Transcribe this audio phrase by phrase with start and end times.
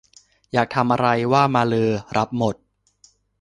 [0.53, 2.55] อยากทำอะไรว่ามาเลอ รับหมด